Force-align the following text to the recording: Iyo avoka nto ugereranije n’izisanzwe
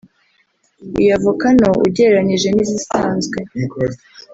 Iyo 0.99 1.11
avoka 1.17 1.45
nto 1.57 1.69
ugereranije 1.87 2.47
n’izisanzwe 2.51 3.37